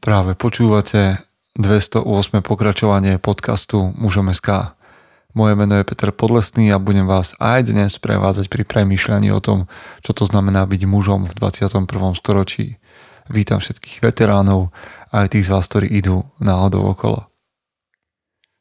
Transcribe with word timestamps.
Práve 0.00 0.32
počúvate 0.32 1.20
208. 1.60 2.40
pokračovanie 2.40 3.20
podcastu 3.20 3.92
Mužom 4.00 4.32
SK. 4.32 4.72
Moje 5.36 5.52
meno 5.52 5.76
je 5.76 5.84
Peter 5.84 6.08
Podlesný 6.08 6.72
a 6.72 6.80
budem 6.80 7.04
vás 7.04 7.36
aj 7.36 7.68
dnes 7.68 8.00
prevázať 8.00 8.48
pri 8.48 8.64
premýšľaní 8.64 9.28
o 9.28 9.44
tom, 9.44 9.68
čo 10.00 10.16
to 10.16 10.24
znamená 10.24 10.64
byť 10.64 10.88
mužom 10.88 11.28
v 11.28 11.36
21. 11.36 11.84
storočí. 12.16 12.80
Vítam 13.28 13.60
všetkých 13.60 14.00
veteránov 14.00 14.72
aj 15.12 15.36
tých 15.36 15.44
z 15.44 15.52
vás, 15.52 15.68
ktorí 15.68 15.92
idú 15.92 16.24
náhodou 16.40 16.96
okolo. 16.96 17.28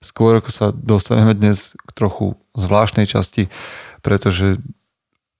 Skôr 0.03 0.43
ako 0.43 0.51
sa 0.51 0.75
dostaneme 0.75 1.31
dnes 1.39 1.71
k 1.87 1.89
trochu 1.95 2.35
zvláštnej 2.51 3.07
časti, 3.07 3.47
pretože 4.03 4.59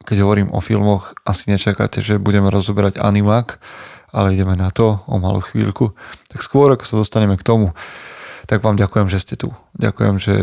keď 0.07 0.23
hovorím 0.23 0.50
o 0.55 0.63
filmoch, 0.63 1.11
asi 1.27 1.52
nečakáte, 1.52 2.00
že 2.00 2.23
budeme 2.23 2.47
rozoberať 2.47 3.04
animák, 3.04 3.59
ale 4.13 4.33
ideme 4.33 4.57
na 4.57 4.73
to 4.73 5.03
o 5.05 5.15
malú 5.17 5.41
chvíľku. 5.41 5.93
Tak 6.29 6.39
skôr, 6.41 6.73
ako 6.73 6.86
sa 6.86 6.95
dostaneme 7.00 7.36
k 7.37 7.45
tomu, 7.45 7.73
tak 8.50 8.65
vám 8.65 8.79
ďakujem, 8.79 9.07
že 9.13 9.21
ste 9.21 9.36
tu. 9.37 9.54
Ďakujem, 9.77 10.15
že 10.17 10.36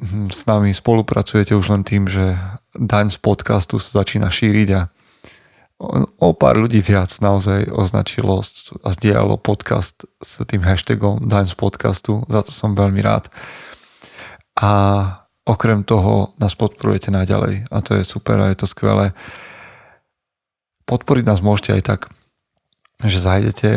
hm, 0.00 0.32
s 0.32 0.48
nami 0.48 0.72
spolupracujete 0.72 1.52
už 1.52 1.66
len 1.72 1.82
tým, 1.84 2.08
že 2.08 2.40
daň 2.72 3.12
z 3.12 3.18
podcastu 3.20 3.76
sa 3.76 4.00
začína 4.00 4.32
šíriť 4.32 4.68
a 4.72 4.80
o 6.22 6.30
pár 6.32 6.56
ľudí 6.62 6.78
viac 6.78 7.10
naozaj 7.18 7.66
označilo 7.74 8.38
a 8.86 8.88
zdieľalo 8.94 9.34
podcast 9.34 10.06
s 10.22 10.38
tým 10.46 10.62
hashtagom 10.62 11.26
daň 11.26 11.50
z 11.50 11.56
podcastu. 11.58 12.22
Za 12.30 12.46
to 12.46 12.54
som 12.54 12.78
veľmi 12.78 13.02
rád. 13.02 13.26
A 14.54 14.70
okrem 15.42 15.82
toho 15.82 16.38
nás 16.38 16.54
podporujete 16.54 17.10
naďalej 17.10 17.66
a 17.66 17.76
to 17.82 17.98
je 17.98 18.06
super 18.06 18.38
a 18.38 18.54
je 18.54 18.62
to 18.62 18.66
skvelé. 18.70 19.10
Podporiť 20.86 21.24
nás 21.26 21.42
môžete 21.42 21.82
aj 21.82 21.82
tak 21.82 22.00
že 23.02 23.18
zajdete 23.22 23.70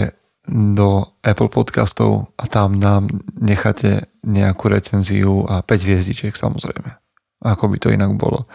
do 0.45 1.09
Apple 1.25 1.49
podcastov 1.49 2.29
a 2.37 2.45
tam 2.45 2.77
nám 2.77 3.09
necháte 3.33 4.05
nejakú 4.21 4.69
recenziu 4.69 5.45
a 5.49 5.65
5 5.65 5.85
hviezdičiek 5.85 6.37
samozrejme. 6.37 7.01
Ako 7.41 7.69
by 7.69 7.77
to 7.81 7.89
inak 7.93 8.13
bolo. 8.13 8.45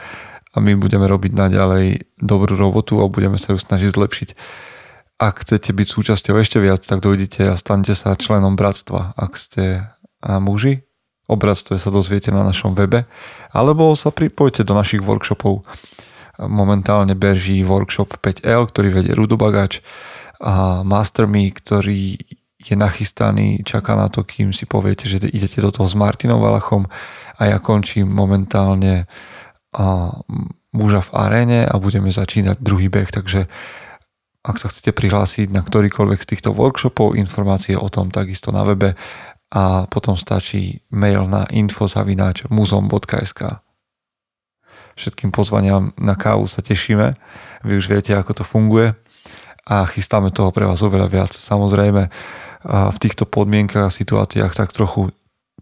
A 0.54 0.58
my 0.58 0.74
budeme 0.78 1.06
robiť 1.06 1.34
naďalej 1.34 2.10
dobrú 2.18 2.54
robotu 2.58 2.98
a 3.02 3.10
budeme 3.10 3.38
sa 3.38 3.54
ju 3.54 3.58
snažiť 3.58 3.90
zlepšiť. 3.94 4.28
Ak 5.20 5.42
chcete 5.46 5.70
byť 5.70 5.86
súčasťou 5.86 6.34
ešte 6.38 6.58
viac, 6.62 6.82
tak 6.82 7.02
dojdite 7.02 7.50
a 7.50 7.54
stante 7.58 7.94
sa 7.94 8.18
členom 8.18 8.58
bratstva. 8.58 9.14
Ak 9.14 9.38
ste 9.38 9.84
a 10.20 10.36
muži, 10.38 10.84
o 11.30 11.34
bratstve 11.38 11.78
sa 11.78 11.94
dozviete 11.94 12.34
na 12.34 12.42
našom 12.42 12.74
webe, 12.74 13.06
alebo 13.54 13.94
sa 13.94 14.10
pripojte 14.10 14.66
do 14.66 14.74
našich 14.74 15.00
workshopov. 15.00 15.64
Momentálne 16.40 17.14
berží 17.14 17.60
workshop 17.62 18.18
5L, 18.20 18.68
ktorý 18.68 18.88
vedie 18.90 19.12
Rudobagač 19.12 19.84
a 20.40 20.80
Master 20.80 21.28
Me, 21.28 21.52
ktorý 21.52 22.16
je 22.60 22.76
nachystaný, 22.76 23.64
čaká 23.64 23.96
na 23.96 24.12
to, 24.12 24.24
kým 24.24 24.52
si 24.52 24.68
poviete, 24.68 25.08
že 25.08 25.24
idete 25.32 25.64
do 25.64 25.72
toho 25.72 25.88
s 25.88 25.96
Martinom 25.96 26.40
Valachom. 26.40 26.84
A 27.40 27.48
ja 27.48 27.56
končím 27.56 28.12
momentálne 28.12 29.08
a, 29.72 30.12
muža 30.72 31.00
v 31.00 31.10
aréne 31.16 31.60
a 31.64 31.80
budeme 31.80 32.12
začínať 32.12 32.60
druhý 32.60 32.92
beh, 32.92 33.08
takže 33.08 33.48
ak 34.40 34.56
sa 34.56 34.68
chcete 34.72 34.92
prihlásiť 34.96 35.52
na 35.52 35.60
ktorýkoľvek 35.64 36.20
z 36.20 36.28
týchto 36.36 36.52
workshopov, 36.56 37.16
informácie 37.16 37.76
o 37.76 37.88
tom 37.92 38.08
takisto 38.12 38.52
na 38.52 38.64
webe. 38.64 38.96
A 39.50 39.90
potom 39.90 40.14
stačí 40.14 40.86
mail 40.94 41.26
na 41.26 41.42
info.muzom.sk 41.50 43.40
Všetkým 44.94 45.34
pozvaniam 45.34 45.90
na 45.98 46.14
kávu 46.14 46.46
sa 46.46 46.62
tešíme. 46.62 47.18
Vy 47.66 47.72
už 47.76 47.90
viete, 47.90 48.14
ako 48.14 48.40
to 48.40 48.44
funguje 48.46 48.94
a 49.70 49.86
chystáme 49.86 50.34
toho 50.34 50.50
pre 50.50 50.66
vás 50.66 50.82
oveľa 50.82 51.06
viac. 51.06 51.30
Samozrejme, 51.30 52.10
v 52.66 52.98
týchto 52.98 53.24
podmienkach 53.24 53.88
a 53.88 53.94
situáciách 53.94 54.52
tak 54.52 54.74
trochu 54.74 55.14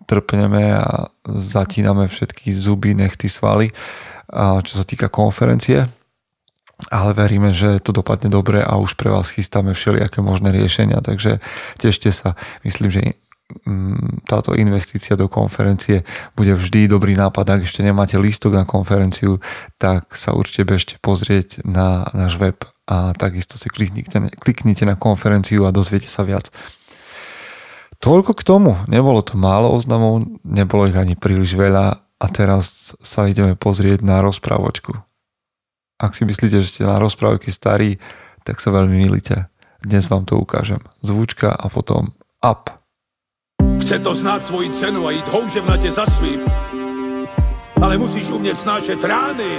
trpneme 0.09 0.81
a 0.81 1.13
zatíname 1.29 2.09
všetky 2.09 2.51
zuby, 2.57 2.97
nechty, 2.97 3.29
svaly, 3.29 3.71
čo 4.65 4.73
sa 4.73 4.85
týka 4.89 5.13
konferencie. 5.13 5.87
Ale 6.89 7.11
veríme, 7.11 7.51
že 7.51 7.83
to 7.83 7.91
dopadne 7.91 8.31
dobre 8.31 8.63
a 8.63 8.79
už 8.79 8.95
pre 8.95 9.11
vás 9.11 9.35
chystáme 9.35 9.75
všelijaké 9.75 10.23
možné 10.23 10.55
riešenia, 10.55 11.03
takže 11.03 11.43
tešte 11.75 12.15
sa. 12.15 12.39
Myslím, 12.63 12.89
že 12.95 13.01
mm, 13.67 14.23
táto 14.31 14.55
investícia 14.55 15.19
do 15.19 15.27
konferencie 15.27 16.07
bude 16.39 16.55
vždy 16.55 16.87
dobrý 16.87 17.19
nápad. 17.19 17.51
Ak 17.51 17.61
ešte 17.67 17.83
nemáte 17.83 18.15
lístok 18.15 18.55
na 18.55 18.65
konferenciu, 18.65 19.43
tak 19.75 20.15
sa 20.15 20.39
určite 20.39 20.63
bežte 20.71 20.95
pozrieť 21.03 21.67
na 21.67 22.07
náš 22.15 22.39
web 22.39 22.63
a 22.89 23.13
takisto 23.13 23.61
si 23.61 23.69
kliknite, 23.69 24.33
kliknite 24.41 24.89
na 24.89 24.97
konferenciu 24.97 25.69
a 25.69 25.75
dozviete 25.77 26.09
sa 26.09 26.25
viac. 26.25 26.49
Toľko 28.01 28.33
k 28.33 28.47
tomu. 28.47 28.73
Nebolo 28.89 29.21
to 29.21 29.37
málo 29.37 29.69
oznamov, 29.69 30.25
nebolo 30.41 30.89
ich 30.89 30.97
ani 30.97 31.13
príliš 31.13 31.53
veľa 31.53 32.01
a 32.01 32.27
teraz 32.33 32.97
sa 33.05 33.29
ideme 33.29 33.55
pozrieť 33.59 34.01
na 34.01 34.25
rozprávočku. 34.25 34.97
Ak 35.99 36.15
si 36.15 36.25
myslíte, 36.25 36.63
že 36.63 36.71
ste 36.71 36.89
na 36.89 36.97
rozprávky 36.97 37.51
starí, 37.51 37.99
tak 38.47 38.63
sa 38.63 38.71
veľmi 38.73 39.05
milíte. 39.05 39.51
Dnes 39.83 40.07
vám 40.07 40.25
to 40.25 40.39
ukážem. 40.39 40.79
Zvučka 41.03 41.53
a 41.53 41.67
potom 41.69 42.15
up. 42.41 42.71
Chce 43.83 43.99
to 44.03 44.15
znáť 44.15 44.47
svoji 44.47 44.71
cenu 44.75 45.07
a 45.07 45.15
ísť 45.15 45.29
houževnate 45.29 45.91
za 45.91 46.07
svým. 46.07 46.47
Ale 47.79 47.99
musíš 47.99 48.31
umieť 48.31 48.63
snášať 48.63 48.99
rány 49.07 49.59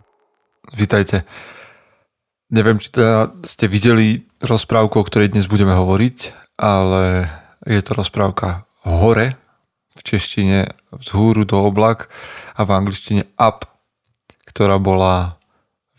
Vítajte. 0.71 1.27
Neviem, 2.47 2.79
či 2.79 2.95
teda 2.95 3.27
ste 3.43 3.67
videli 3.67 4.23
rozprávku, 4.39 5.03
o 5.03 5.07
ktorej 5.07 5.35
dnes 5.35 5.51
budeme 5.51 5.75
hovoriť, 5.75 6.17
ale 6.55 7.27
je 7.67 7.81
to 7.83 7.91
rozprávka 7.91 8.63
hore, 8.87 9.35
v 9.91 10.01
češtine 10.01 10.71
vzhúru 10.95 11.43
do 11.43 11.59
oblak 11.59 12.07
a 12.55 12.63
v 12.63 12.71
angličtine 12.71 13.27
up, 13.35 13.67
ktorá 14.47 14.79
bola 14.79 15.35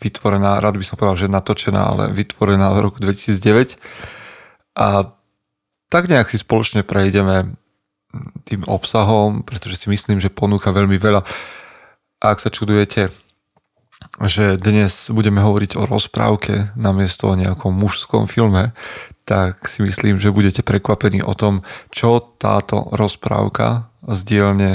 vytvorená, 0.01 0.57
rád 0.57 0.81
by 0.81 0.85
som 0.89 0.97
povedal, 0.97 1.21
že 1.21 1.29
natočená, 1.29 1.81
ale 1.93 2.03
vytvorená 2.09 2.73
v 2.73 2.81
roku 2.89 2.97
2009. 2.97 3.77
A 4.73 5.05
tak 5.93 6.09
nejak 6.09 6.33
si 6.33 6.41
spoločne 6.41 6.81
prejdeme 6.81 7.53
tým 8.49 8.65
obsahom, 8.65 9.45
pretože 9.45 9.85
si 9.85 9.87
myslím, 9.93 10.17
že 10.17 10.33
ponúka 10.33 10.73
veľmi 10.73 10.97
veľa. 10.97 11.21
A 12.19 12.25
ak 12.33 12.41
sa 12.41 12.49
čudujete, 12.49 13.22
že 14.23 14.55
dnes 14.57 15.09
budeme 15.09 15.41
hovoriť 15.41 15.79
o 15.79 15.83
rozprávke 15.89 16.73
namiesto 16.77 17.31
o 17.31 17.39
nejakom 17.39 17.73
mužskom 17.73 18.29
filme, 18.29 18.71
tak 19.23 19.67
si 19.71 19.83
myslím, 19.83 20.19
že 20.19 20.35
budete 20.35 20.61
prekvapení 20.61 21.23
o 21.23 21.33
tom, 21.33 21.63
čo 21.89 22.19
táto 22.37 22.91
rozprávka 22.91 23.87
z 24.03 24.19
dielne 24.27 24.71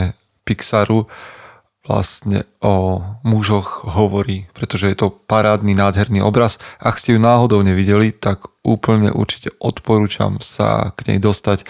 Pixaru 0.49 1.05
vlastne 1.89 2.45
o 2.61 3.01
mužoch 3.25 3.89
hovorí, 3.89 4.45
pretože 4.53 4.93
je 4.93 4.97
to 4.97 5.09
parádny, 5.09 5.73
nádherný 5.73 6.21
obraz. 6.21 6.61
Ak 6.77 7.01
ste 7.01 7.17
ju 7.17 7.21
náhodou 7.21 7.65
nevideli, 7.65 8.13
tak 8.13 8.45
úplne 8.61 9.09
určite 9.09 9.57
odporúčam 9.57 10.37
sa 10.45 10.93
k 10.93 11.17
nej 11.17 11.19
dostať 11.19 11.65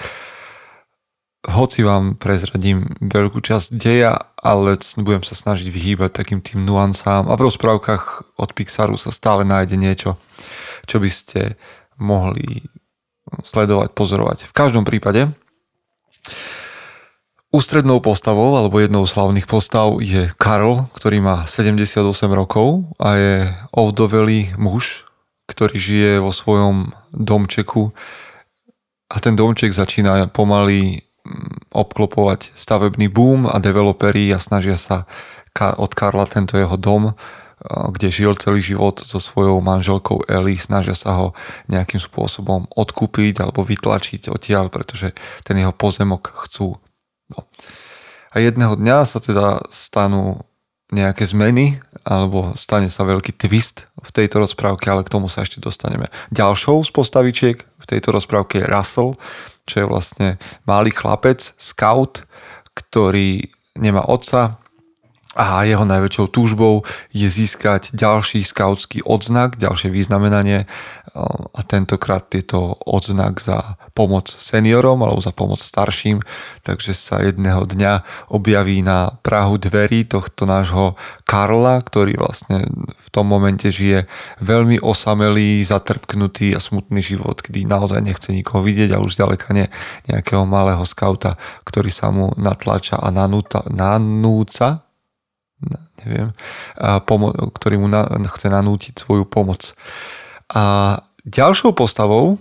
hoci 1.46 1.86
vám 1.86 2.18
prezradím 2.18 2.98
veľkú 2.98 3.38
časť 3.38 3.70
deja, 3.78 4.18
ale 4.34 4.74
budem 4.98 5.22
sa 5.22 5.38
snažiť 5.38 5.70
vyhýbať 5.70 6.10
takým 6.10 6.42
tým 6.42 6.66
nuansám 6.66 7.30
a 7.30 7.38
v 7.38 7.44
rozprávkach 7.46 8.34
od 8.34 8.50
Pixaru 8.50 8.98
sa 8.98 9.14
stále 9.14 9.46
nájde 9.46 9.78
niečo, 9.78 10.18
čo 10.90 10.98
by 10.98 11.06
ste 11.06 11.54
mohli 12.02 12.66
sledovať, 13.46 13.94
pozorovať. 13.94 14.38
V 14.50 14.56
každom 14.56 14.82
prípade 14.82 15.30
ústrednou 17.54 18.02
postavou 18.02 18.58
alebo 18.58 18.82
jednou 18.82 19.06
z 19.06 19.14
hlavných 19.14 19.46
postav 19.46 19.94
je 20.02 20.34
Karl, 20.36 20.90
ktorý 20.92 21.22
má 21.22 21.36
78 21.46 22.02
rokov 22.34 22.90
a 22.98 23.14
je 23.14 23.34
ovdovelý 23.72 24.58
muž, 24.58 25.06
ktorý 25.46 25.76
žije 25.78 26.12
vo 26.18 26.34
svojom 26.34 26.92
domčeku 27.14 27.94
a 29.08 29.16
ten 29.22 29.32
domček 29.38 29.72
začína 29.72 30.28
pomaly 30.28 31.07
obklopovať 31.72 32.52
stavebný 32.56 33.12
boom 33.12 33.48
a 33.48 33.60
developeri 33.60 34.32
a 34.32 34.42
snažia 34.42 34.76
sa 34.76 35.04
od 35.58 35.90
Karla 35.90 36.24
tento 36.26 36.54
jeho 36.54 36.78
dom 36.78 37.18
kde 37.66 38.14
žil 38.14 38.38
celý 38.38 38.62
život 38.62 39.02
so 39.02 39.18
svojou 39.18 39.58
manželkou 39.58 40.30
Ellie, 40.30 40.58
snažia 40.58 40.94
sa 40.94 41.18
ho 41.18 41.26
nejakým 41.66 41.98
spôsobom 41.98 42.70
odkúpiť 42.70 43.42
alebo 43.42 43.66
vytlačiť 43.66 44.30
odtiaľ, 44.30 44.70
pretože 44.70 45.10
ten 45.42 45.58
jeho 45.58 45.74
pozemok 45.74 46.38
chcú. 46.46 46.78
No. 47.34 47.40
A 48.30 48.36
jedného 48.38 48.78
dňa 48.78 48.98
sa 49.02 49.18
teda 49.18 49.66
stanú 49.74 50.46
nejaké 50.94 51.26
zmeny, 51.26 51.82
alebo 52.06 52.54
stane 52.54 52.88
sa 52.88 53.02
veľký 53.04 53.34
twist 53.34 53.87
v 53.98 54.10
tejto 54.14 54.42
rozprávke, 54.42 54.88
ale 54.88 55.04
k 55.04 55.12
tomu 55.12 55.26
sa 55.26 55.42
ešte 55.42 55.58
dostaneme. 55.58 56.08
Ďalšou 56.30 56.86
z 56.86 56.90
postavičiek 56.94 57.56
v 57.62 57.86
tejto 57.86 58.14
rozprávke 58.14 58.62
je 58.62 58.70
Russell, 58.70 59.18
čo 59.68 59.74
je 59.84 59.86
vlastne 59.86 60.28
malý 60.64 60.94
chlapec, 60.94 61.52
scout, 61.58 62.24
ktorý 62.74 63.50
nemá 63.78 64.06
otca, 64.06 64.58
a 65.38 65.62
jeho 65.62 65.86
najväčšou 65.86 66.34
túžbou 66.34 66.82
je 67.14 67.30
získať 67.30 67.94
ďalší 67.94 68.42
skautský 68.42 69.06
odznak, 69.06 69.54
ďalšie 69.54 69.86
významenanie 69.94 70.66
a 71.54 71.60
tentokrát 71.64 72.28
je 72.34 72.44
to 72.44 72.76
odznak 72.84 73.40
za 73.40 73.80
pomoc 73.96 74.28
seniorom 74.28 75.00
alebo 75.00 75.20
za 75.24 75.32
pomoc 75.32 75.58
starším, 75.58 76.20
takže 76.62 76.92
sa 76.92 77.24
jedného 77.24 77.64
dňa 77.64 77.92
objaví 78.32 78.84
na 78.84 79.16
Prahu 79.24 79.56
dverí 79.56 80.04
tohto 80.04 80.44
nášho 80.44 80.94
Karla, 81.24 81.80
ktorý 81.80 82.20
vlastne 82.20 82.68
v 82.92 83.08
tom 83.08 83.28
momente 83.28 83.72
žije 83.72 84.04
veľmi 84.44 84.84
osamelý, 84.84 85.64
zatrpknutý 85.64 86.52
a 86.52 86.60
smutný 86.60 87.00
život, 87.00 87.40
kedy 87.40 87.64
naozaj 87.64 88.04
nechce 88.04 88.30
nikoho 88.30 88.60
vidieť 88.60 88.92
a 88.94 89.02
už 89.02 89.16
ďaleka 89.16 89.56
nie 89.56 89.66
nejakého 90.06 90.44
malého 90.44 90.84
skauta, 90.84 91.40
ktorý 91.64 91.88
sa 91.88 92.12
mu 92.12 92.32
natlača 92.36 93.00
a 93.00 93.08
nanúca, 93.08 93.64
nanúca 93.68 94.88
neviem, 96.06 96.30
pomo- 97.06 97.34
ktorý 97.34 97.82
mu 97.82 97.88
na, 97.90 98.06
chce 98.06 98.46
nanútiť 98.46 98.94
svoju 98.94 99.26
pomoc. 99.26 99.74
A 100.52 100.64
ďalšou 101.28 101.76
postavou, 101.76 102.40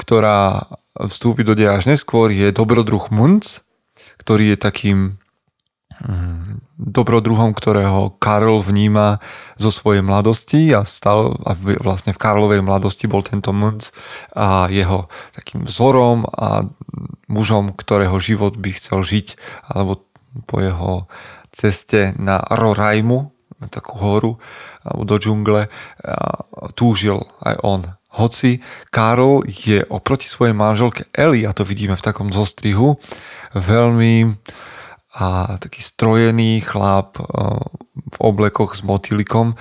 ktorá 0.00 0.66
vstúpi 0.96 1.44
do 1.44 1.52
deja 1.52 1.76
až 1.76 1.92
neskôr, 1.92 2.32
je 2.32 2.50
dobrodruh 2.50 3.06
Munc, 3.12 3.62
ktorý 4.18 4.54
je 4.54 4.58
takým 4.58 4.98
hm, 6.02 6.64
dobrodruhom, 6.76 7.56
ktorého 7.56 8.16
Karl 8.20 8.60
vníma 8.60 9.22
zo 9.56 9.72
svojej 9.72 10.04
mladosti 10.04 10.72
a 10.72 10.84
stal 10.84 11.36
a 11.44 11.56
vlastne 11.56 12.12
v 12.12 12.20
Karlovej 12.20 12.60
mladosti 12.60 13.08
bol 13.08 13.24
tento 13.24 13.54
Munc 13.54 13.92
a 14.36 14.68
jeho 14.68 15.08
takým 15.32 15.64
vzorom 15.64 16.28
a 16.28 16.68
mužom, 17.30 17.72
ktorého 17.72 18.16
život 18.20 18.60
by 18.60 18.70
chcel 18.76 19.04
žiť 19.04 19.40
alebo 19.72 20.04
po 20.44 20.60
jeho 20.60 20.92
ceste 21.56 22.12
na 22.20 22.44
Rorajmu, 22.44 23.35
na 23.60 23.68
takú 23.72 23.96
horu, 23.96 24.36
alebo 24.84 25.02
do 25.08 25.16
džungle, 25.16 25.68
túžil 26.76 27.24
aj 27.40 27.56
on. 27.64 27.80
Hoci 28.16 28.64
Karol 28.88 29.44
je 29.44 29.84
oproti 29.92 30.24
svojej 30.24 30.56
manželke 30.56 31.04
Eli, 31.12 31.44
a 31.44 31.52
to 31.52 31.68
vidíme 31.68 31.96
v 31.96 32.04
takom 32.04 32.32
zostrihu, 32.32 32.96
veľmi 33.52 34.36
a 35.16 35.56
taký 35.56 35.80
strojený 35.80 36.60
chlap 36.64 37.16
v 37.96 38.16
oblekoch 38.20 38.76
s 38.76 38.84
motýlikom, 38.84 39.56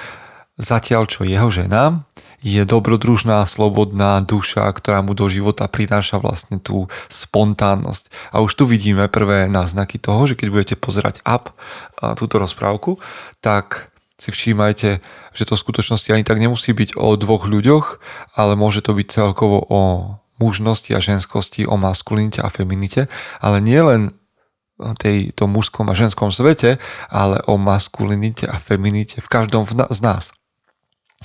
zatiaľ 0.60 1.08
čo 1.08 1.28
jeho 1.28 1.48
žena 1.52 2.08
je 2.46 2.62
dobrodružná, 2.62 3.42
slobodná 3.50 4.22
duša, 4.22 4.70
ktorá 4.70 5.02
mu 5.02 5.18
do 5.18 5.26
života 5.26 5.66
prináša 5.66 6.22
vlastne 6.22 6.62
tú 6.62 6.86
spontánnosť. 7.10 8.14
A 8.30 8.46
už 8.46 8.54
tu 8.54 8.70
vidíme 8.70 9.10
prvé 9.10 9.50
náznaky 9.50 9.98
toho, 9.98 10.30
že 10.30 10.38
keď 10.38 10.48
budete 10.54 10.76
pozerať 10.78 11.26
a 11.26 11.42
túto 12.14 12.38
rozprávku, 12.38 13.02
tak 13.42 13.90
si 14.22 14.30
všímajte, 14.30 15.02
že 15.34 15.44
to 15.44 15.58
v 15.58 15.64
skutočnosti 15.66 16.14
ani 16.14 16.22
tak 16.22 16.38
nemusí 16.38 16.70
byť 16.72 16.96
o 16.96 17.18
dvoch 17.18 17.50
ľuďoch, 17.50 17.86
ale 18.38 18.54
môže 18.54 18.86
to 18.86 18.94
byť 18.94 19.08
celkovo 19.10 19.66
o 19.66 19.82
mužnosti 20.38 20.94
a 20.94 21.02
ženskosti, 21.02 21.66
o 21.66 21.76
maskulinite 21.82 22.46
a 22.46 22.54
feminite, 22.54 23.10
ale 23.42 23.58
nie 23.58 23.82
len 23.82 24.14
tej, 25.00 25.34
tom 25.34 25.56
mužskom 25.56 25.88
a 25.88 25.98
ženskom 25.98 26.30
svete, 26.30 26.78
ale 27.08 27.42
o 27.48 27.58
maskulinite 27.58 28.46
a 28.46 28.60
feminite 28.60 29.18
v 29.24 29.28
každom 29.32 29.66
z 29.66 30.00
nás. 30.04 30.36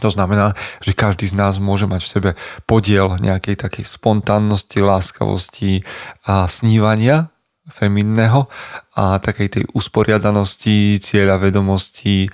To 0.01 0.11
znamená, 0.11 0.57
že 0.81 0.97
každý 0.97 1.29
z 1.29 1.37
nás 1.37 1.61
môže 1.61 1.85
mať 1.85 2.01
v 2.03 2.13
sebe 2.13 2.31
podiel 2.65 3.21
nejakej 3.21 3.61
takej 3.61 3.85
spontánnosti, 3.85 4.81
láskavosti 4.81 5.85
a 6.25 6.49
snívania 6.49 7.31
feminného 7.71 8.51
a 8.99 9.23
takej 9.23 9.49
tej 9.49 9.65
usporiadanosti, 9.73 10.99
cieľa 10.99 11.39
vedomosti 11.39 12.27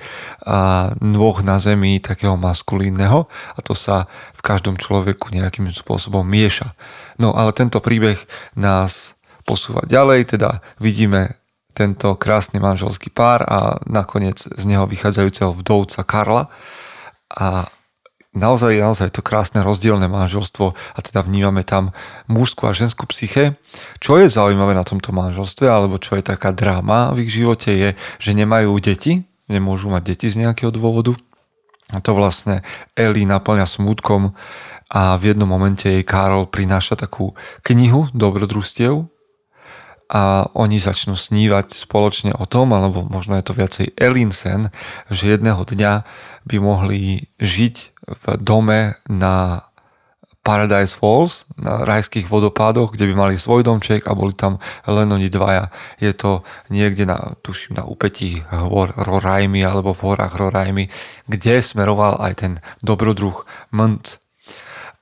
a 0.42 0.90
nôh 0.98 1.36
na 1.44 1.60
zemi 1.60 2.00
takého 2.00 2.34
maskulínneho 2.40 3.28
a 3.28 3.58
to 3.60 3.76
sa 3.76 4.08
v 4.32 4.40
každom 4.40 4.80
človeku 4.80 5.30
nejakým 5.30 5.68
spôsobom 5.70 6.24
mieša. 6.24 6.72
No 7.20 7.36
ale 7.36 7.52
tento 7.52 7.78
príbeh 7.78 8.18
nás 8.56 9.12
posúva 9.46 9.84
ďalej, 9.86 10.34
teda 10.34 10.64
vidíme 10.80 11.38
tento 11.76 12.16
krásny 12.16 12.56
manželský 12.56 13.12
pár 13.12 13.44
a 13.44 13.76
nakoniec 13.84 14.40
z 14.40 14.62
neho 14.64 14.88
vychádzajúceho 14.88 15.52
vdovca 15.52 16.00
Karla, 16.08 16.48
a 17.32 17.70
naozaj, 18.36 18.76
naozaj 18.76 19.08
to 19.16 19.24
krásne 19.24 19.64
rozdielne 19.64 20.06
manželstvo 20.06 20.76
a 20.76 20.98
teda 21.00 21.24
vnímame 21.24 21.64
tam 21.64 21.96
mužskú 22.28 22.68
a 22.68 22.76
ženskú 22.76 23.08
psyche. 23.10 23.56
Čo 23.98 24.20
je 24.20 24.28
zaujímavé 24.28 24.76
na 24.76 24.84
tomto 24.84 25.10
manželstve, 25.10 25.66
alebo 25.66 25.96
čo 25.96 26.20
je 26.20 26.22
taká 26.22 26.52
dráma 26.52 27.16
v 27.16 27.26
ich 27.26 27.32
živote, 27.32 27.72
je, 27.72 27.90
že 28.20 28.30
nemajú 28.36 28.76
deti, 28.78 29.24
nemôžu 29.48 29.88
mať 29.88 30.02
deti 30.14 30.26
z 30.28 30.46
nejakého 30.46 30.70
dôvodu. 30.70 31.16
A 31.94 32.02
to 32.02 32.18
vlastne 32.18 32.66
Eli 32.98 33.22
naplňa 33.24 33.62
smutkom 33.62 34.34
a 34.90 35.14
v 35.18 35.34
jednom 35.34 35.46
momente 35.46 35.86
jej 35.86 36.02
Karol 36.02 36.50
prináša 36.50 36.98
takú 36.98 37.38
knihu 37.62 38.10
dobrodružstiev, 38.10 39.06
a 40.06 40.46
oni 40.54 40.78
začnú 40.78 41.18
snívať 41.18 41.74
spoločne 41.74 42.30
o 42.38 42.46
tom, 42.46 42.70
alebo 42.70 43.02
možno 43.02 43.34
je 43.38 43.44
to 43.46 43.58
viacej 43.58 43.86
Elinsen, 43.98 44.70
že 45.10 45.34
jedného 45.34 45.66
dňa 45.66 46.06
by 46.46 46.56
mohli 46.62 47.26
žiť 47.42 47.74
v 48.06 48.24
dome 48.38 48.94
na 49.10 49.66
Paradise 50.46 50.94
Falls, 50.94 51.42
na 51.58 51.82
rajských 51.82 52.30
vodopádoch, 52.30 52.94
kde 52.94 53.10
by 53.10 53.14
mali 53.18 53.34
svoj 53.34 53.66
domček 53.66 54.06
a 54.06 54.14
boli 54.14 54.30
tam 54.30 54.62
len 54.86 55.10
oni 55.10 55.26
dvaja. 55.26 55.74
Je 55.98 56.14
to 56.14 56.46
niekde 56.70 57.02
na, 57.02 57.34
tuším, 57.42 57.82
na 57.82 57.82
úpetí 57.82 58.46
hôr 58.54 58.94
Rorajmy 58.94 59.66
alebo 59.66 59.90
v 59.90 60.06
horách 60.06 60.38
Rorajmy, 60.38 60.86
kde 61.26 61.58
smeroval 61.58 62.22
aj 62.22 62.32
ten 62.38 62.52
dobrodruh 62.78 63.42
Mnt. 63.74 64.22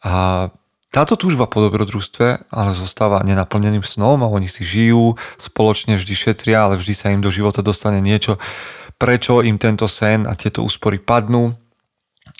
A 0.00 0.48
táto 0.94 1.18
túžba 1.18 1.50
po 1.50 1.58
dobrodružstve 1.58 2.54
ale 2.54 2.70
zostáva 2.70 3.26
nenaplneným 3.26 3.82
snom 3.82 4.22
a 4.22 4.30
oni 4.30 4.46
si 4.46 4.62
žijú, 4.62 5.18
spoločne 5.42 5.98
vždy 5.98 6.14
šetria, 6.14 6.70
ale 6.70 6.78
vždy 6.78 6.94
sa 6.94 7.10
im 7.10 7.18
do 7.18 7.34
života 7.34 7.66
dostane 7.66 7.98
niečo, 7.98 8.38
prečo 8.94 9.42
im 9.42 9.58
tento 9.58 9.90
sen 9.90 10.30
a 10.30 10.38
tieto 10.38 10.62
úspory 10.62 11.02
padnú, 11.02 11.50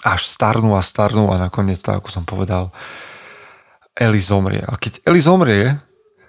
až 0.06 0.30
starnú 0.30 0.78
a 0.78 0.86
starnú 0.86 1.34
a 1.34 1.36
nakoniec, 1.42 1.82
tak 1.82 1.98
ako 1.98 2.08
som 2.14 2.22
povedal, 2.22 2.70
Eli 3.98 4.22
zomrie. 4.22 4.62
A 4.62 4.78
keď 4.78 5.02
Eli 5.02 5.18
zomrie, 5.18 5.78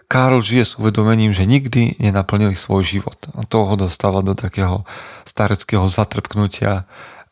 Karl 0.05 0.37
žije 0.37 0.65
s 0.65 0.73
uvedomením, 0.77 1.33
že 1.33 1.49
nikdy 1.49 1.97
nenaplnili 1.97 2.53
svoj 2.53 2.85
život. 2.85 3.17
A 3.33 3.41
to 3.45 3.65
ho 3.65 3.73
dostáva 3.73 4.21
do 4.21 4.37
takého 4.37 4.85
stareckého 5.25 5.89
zatrpknutia 5.89 6.85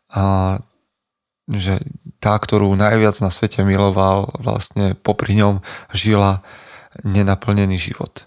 a 0.10 0.58
že 1.50 1.86
tá, 2.24 2.40
ktorú 2.40 2.72
najviac 2.80 3.20
na 3.20 3.28
svete 3.28 3.68
miloval, 3.68 4.32
vlastne 4.40 4.96
popri 4.96 5.36
ňom 5.36 5.60
žila 5.92 6.40
nenaplnený 7.04 7.76
život. 7.76 8.24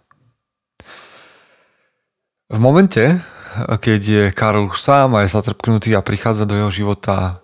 V 2.53 2.61
momente, 2.61 3.25
keď 3.65 4.01
je 4.05 4.25
Karol 4.37 4.69
už 4.69 4.77
sám 4.77 5.17
a 5.17 5.25
je 5.25 5.33
zatrpknutý 5.33 5.97
a 5.97 6.05
prichádza 6.05 6.45
do 6.45 6.61
jeho 6.61 6.69
života 6.69 7.41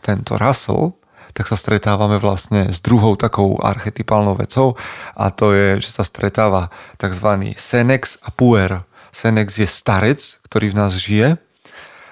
tento 0.00 0.40
Russell, 0.40 0.96
tak 1.36 1.46
sa 1.46 1.54
stretávame 1.54 2.16
vlastne 2.16 2.72
s 2.72 2.80
druhou 2.80 3.14
takou 3.14 3.60
archetypálnou 3.60 4.34
vecou 4.34 4.74
a 5.14 5.30
to 5.30 5.52
je, 5.52 5.78
že 5.78 5.92
sa 5.92 6.02
stretáva 6.02 6.72
tzv. 6.98 7.54
Senex 7.54 8.18
a 8.24 8.32
Puer. 8.32 8.82
Senex 9.12 9.60
je 9.60 9.68
starec, 9.68 10.18
ktorý 10.48 10.72
v 10.72 10.78
nás 10.80 10.96
žije 10.96 11.38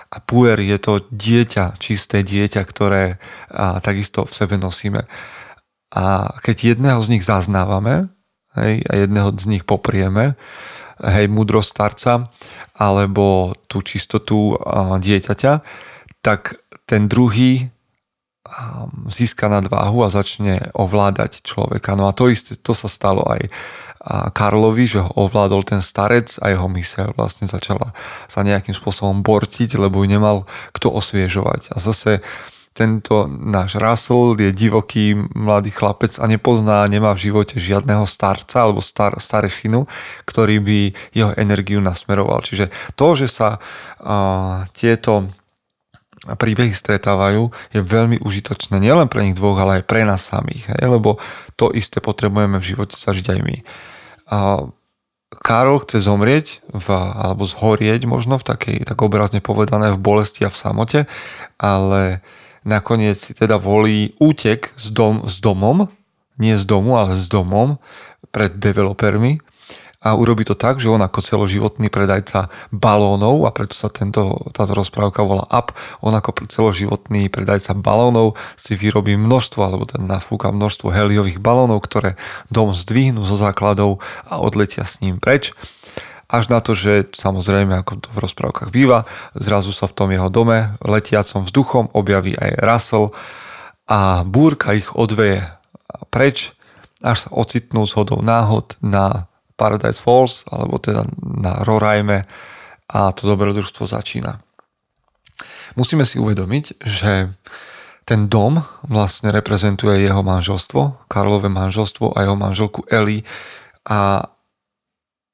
a 0.08 0.16
puer 0.24 0.56
je 0.60 0.78
to 0.80 1.04
dieťa, 1.12 1.76
čisté 1.76 2.24
dieťa, 2.24 2.62
ktoré 2.64 3.20
a, 3.52 3.78
takisto 3.84 4.24
v 4.24 4.32
sebe 4.32 4.56
nosíme. 4.56 5.04
A 5.92 6.36
keď 6.40 6.76
jedného 6.76 7.00
z 7.00 7.08
nich 7.16 7.24
zaznávame 7.24 8.08
hej, 8.56 8.84
a 8.88 8.92
jedného 9.04 9.32
z 9.36 9.46
nich 9.48 9.64
poprieme, 9.68 10.36
hej, 11.00 11.26
múdrosť 11.28 11.68
starca 11.68 12.12
alebo 12.76 13.52
tú 13.68 13.84
čistotu 13.84 14.56
a, 14.56 14.96
dieťaťa, 14.96 15.52
tak 16.24 16.56
ten 16.88 17.06
druhý 17.06 17.68
získa 19.12 19.48
nadváhu 19.48 20.04
a 20.04 20.12
začne 20.12 20.72
ovládať 20.72 21.44
človeka. 21.44 21.96
No 22.00 22.08
a 22.08 22.16
to 22.16 22.32
isté, 22.32 22.56
to 22.56 22.72
sa 22.72 22.88
stalo 22.88 23.24
aj 23.28 23.52
Karlovi, 24.08 24.88
že 24.88 25.04
ho 25.04 25.10
ovládol 25.14 25.68
ten 25.68 25.80
starec 25.84 26.40
a 26.40 26.48
jeho 26.48 26.64
myseľ 26.64 27.12
vlastne 27.12 27.44
začala 27.44 27.92
sa 28.24 28.40
nejakým 28.40 28.72
spôsobom 28.72 29.20
bortiť, 29.20 29.76
lebo 29.76 30.00
ju 30.00 30.06
nemal 30.08 30.36
kto 30.72 30.88
osviežovať. 30.88 31.72
A 31.72 31.76
zase 31.76 32.24
tento 32.78 33.26
náš 33.26 33.74
Russell 33.74 34.38
je 34.38 34.54
divoký 34.54 35.18
mladý 35.34 35.74
chlapec 35.74 36.14
a 36.22 36.30
nepozná, 36.30 36.86
nemá 36.86 37.10
v 37.18 37.26
živote 37.26 37.58
žiadneho 37.58 38.06
starca 38.06 38.62
alebo 38.62 38.78
star, 38.78 39.18
starešinu, 39.18 39.82
ktorý 40.22 40.62
by 40.62 40.78
jeho 41.10 41.34
energiu 41.34 41.82
nasmeroval. 41.82 42.46
Čiže 42.46 42.70
to, 42.94 43.18
že 43.18 43.26
sa 43.26 43.58
uh, 43.58 44.62
tieto 44.78 45.26
príbehy 46.22 46.70
stretávajú, 46.70 47.50
je 47.74 47.80
veľmi 47.82 48.22
užitočné 48.22 48.78
nielen 48.78 49.10
pre 49.10 49.26
nich 49.26 49.34
dvoch, 49.34 49.58
ale 49.58 49.82
aj 49.82 49.84
pre 49.88 50.06
nás 50.06 50.22
samých. 50.22 50.70
Hej? 50.78 50.82
Lebo 50.86 51.18
to 51.58 51.74
isté 51.74 51.98
potrebujeme 51.98 52.62
v 52.62 52.68
živote 52.74 52.94
zažiť 52.94 53.26
aj 53.34 53.40
my. 53.42 53.56
Uh, 54.28 54.70
Karol 55.28 55.84
chce 55.84 56.00
zomrieť 56.00 56.64
v, 56.72 56.88
alebo 56.92 57.44
zhorieť 57.44 58.08
možno 58.08 58.40
v 58.40 58.48
takej, 58.48 58.76
tak 58.88 58.96
obrazne 59.04 59.44
povedané, 59.44 59.92
v 59.92 60.00
bolesti 60.00 60.48
a 60.48 60.50
v 60.52 60.56
samote, 60.56 61.00
ale 61.60 62.24
nakoniec 62.64 63.20
si 63.20 63.36
teda 63.36 63.60
volí 63.60 64.16
útek 64.16 64.72
s, 64.80 64.88
dom, 64.88 65.28
s 65.28 65.36
domom, 65.44 65.92
nie 66.40 66.56
z 66.56 66.64
domu, 66.64 66.96
ale 66.96 67.12
s 67.12 67.28
domom 67.28 67.76
pred 68.32 68.56
developermi 68.56 69.44
a 69.98 70.14
urobí 70.14 70.46
to 70.46 70.54
tak, 70.54 70.78
že 70.78 70.86
on 70.86 71.02
ako 71.02 71.18
celoživotný 71.18 71.90
predajca 71.90 72.54
balónov, 72.70 73.42
a 73.46 73.50
preto 73.50 73.74
sa 73.74 73.90
tento, 73.90 74.46
táto 74.54 74.70
rozprávka 74.70 75.26
volá 75.26 75.42
Up, 75.50 75.74
on 76.06 76.14
ako 76.14 76.46
celoživotný 76.46 77.26
predajca 77.26 77.74
balónov 77.74 78.38
si 78.54 78.78
vyrobí 78.78 79.18
množstvo, 79.18 79.58
alebo 79.58 79.90
ten 79.90 80.06
nafúka 80.06 80.54
množstvo 80.54 80.94
heliových 80.94 81.42
balónov, 81.42 81.82
ktoré 81.82 82.14
dom 82.46 82.70
zdvihnú 82.70 83.26
zo 83.26 83.34
základov 83.34 83.98
a 84.22 84.38
odletia 84.38 84.86
s 84.86 85.02
ním 85.02 85.18
preč. 85.18 85.50
Až 86.28 86.46
na 86.52 86.62
to, 86.62 86.78
že 86.78 87.10
samozrejme, 87.16 87.82
ako 87.82 88.04
to 88.04 88.08
v 88.14 88.22
rozprávkach 88.22 88.70
býva, 88.70 89.08
zrazu 89.34 89.74
sa 89.74 89.90
v 89.90 89.96
tom 89.96 90.08
jeho 90.14 90.28
dome 90.30 90.78
letiacom 90.84 91.42
vzduchom 91.42 91.90
objaví 91.90 92.38
aj 92.38 92.60
Russell 92.62 93.16
a 93.88 94.22
búrka 94.22 94.76
ich 94.76 94.92
odveje 94.92 95.42
preč, 96.12 96.52
až 97.00 97.26
sa 97.26 97.30
ocitnú 97.32 97.88
zhodou 97.88 98.20
náhod 98.20 98.76
na 98.84 99.27
Paradise 99.58 99.98
Falls, 99.98 100.46
alebo 100.46 100.78
teda 100.78 101.02
na 101.20 101.66
Rorajme 101.66 102.22
a 102.88 103.00
to 103.10 103.26
dobrodružstvo 103.26 103.90
začína. 103.90 104.38
Musíme 105.74 106.06
si 106.06 106.22
uvedomiť, 106.22 106.80
že 106.80 107.34
ten 108.08 108.30
dom 108.30 108.64
vlastne 108.88 109.28
reprezentuje 109.28 110.00
jeho 110.00 110.24
manželstvo, 110.24 111.10
Karlové 111.12 111.52
manželstvo 111.52 112.16
a 112.16 112.24
jeho 112.24 112.38
manželku 112.38 112.88
Ellie 112.88 113.26
a 113.84 114.32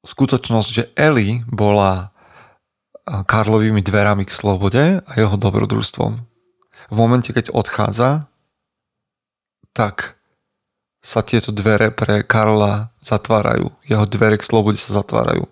skutočnosť, 0.03 0.69
že 0.69 0.83
Eli 0.99 1.47
bola 1.47 2.11
Karlovými 3.05 3.79
dverami 3.79 4.27
k 4.27 4.35
slobode 4.35 4.99
a 4.99 5.11
jeho 5.15 5.37
dobrodružstvom. 5.39 6.11
V 6.91 6.95
momente, 6.97 7.31
keď 7.31 7.53
odchádza, 7.53 8.27
tak 9.71 10.19
sa 11.05 11.21
tieto 11.21 11.53
dvere 11.53 11.93
pre 11.93 12.25
Karla 12.25 12.89
zatvárajú. 13.05 13.69
Jeho 13.85 14.09
dvere 14.09 14.41
k 14.41 14.47
slobode 14.49 14.81
sa 14.81 14.89
zatvárajú. 14.89 15.45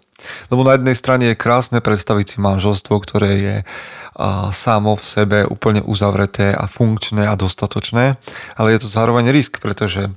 Lebo 0.50 0.66
na 0.66 0.74
jednej 0.74 0.98
strane 0.98 1.30
je 1.30 1.38
krásne 1.38 1.78
predstaviť 1.78 2.26
si 2.26 2.38
manželstvo, 2.42 2.98
ktoré 2.98 3.32
je 3.38 3.58
a, 3.62 4.50
samo 4.50 4.98
v 4.98 5.06
sebe 5.06 5.40
úplne 5.46 5.86
uzavreté 5.86 6.58
a 6.58 6.66
funkčné 6.66 7.30
a 7.30 7.38
dostatočné, 7.38 8.18
ale 8.58 8.68
je 8.74 8.80
to 8.82 8.90
zároveň 8.90 9.30
risk, 9.30 9.62
pretože 9.62 10.10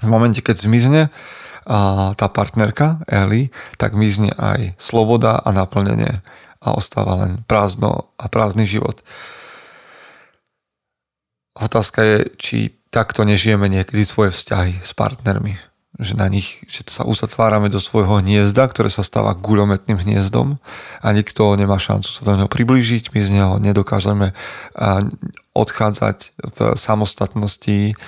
v 0.00 0.08
momente, 0.08 0.40
keď 0.40 0.64
zmizne, 0.64 1.02
a 1.68 2.16
tá 2.16 2.26
partnerka 2.32 3.04
Eli, 3.04 3.52
tak 3.76 3.92
mizne 3.92 4.32
aj 4.32 4.80
sloboda 4.80 5.44
a 5.44 5.52
naplnenie 5.52 6.24
a 6.64 6.72
ostáva 6.72 7.20
len 7.20 7.44
prázdno 7.44 8.08
a 8.16 8.26
prázdny 8.32 8.64
život. 8.64 9.04
Otázka 11.52 12.00
je, 12.00 12.18
či 12.40 12.58
takto 12.90 13.22
nežijeme 13.22 13.70
niekedy 13.70 14.02
svoje 14.02 14.34
vzťahy 14.34 14.82
s 14.82 14.92
partnermi. 14.94 15.58
Že 16.00 16.14
na 16.16 16.30
nich, 16.30 16.62
že 16.70 16.86
sa 16.86 17.06
uzatvárame 17.06 17.70
do 17.70 17.78
svojho 17.82 18.22
hniezda, 18.22 18.66
ktoré 18.70 18.90
sa 18.90 19.06
stáva 19.06 19.34
guľometným 19.34 19.98
hniezdom 20.00 20.58
a 21.02 21.06
nikto 21.10 21.54
nemá 21.58 21.78
šancu 21.78 22.10
sa 22.10 22.22
do 22.26 22.34
neho 22.38 22.50
priblížiť, 22.50 23.10
my 23.14 23.20
z 23.20 23.30
neho 23.30 23.52
nedokážeme 23.58 24.32
odchádzať 25.54 26.18
v 26.40 26.58
samostatnosti 26.78 27.98